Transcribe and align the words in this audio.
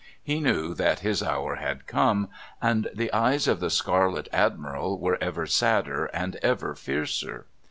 He 0.23 0.39
knew 0.39 0.73
that 0.73 1.01
his 1.01 1.21
hour 1.21 1.57
had 1.57 1.85
come. 1.85 2.29
And 2.59 2.89
the 2.91 3.13
eyes 3.13 3.47
of 3.47 3.59
the 3.59 3.69
Scarlet 3.69 4.27
Admiral 4.33 4.97
were 4.99 5.19
ever 5.21 5.45
sadder 5.45 6.05
and 6.07 6.37
ever 6.37 6.73
fiercer. 6.73 7.45